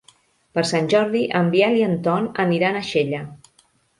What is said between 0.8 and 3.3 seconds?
Jordi en Biel i en Ton aniran a Xella.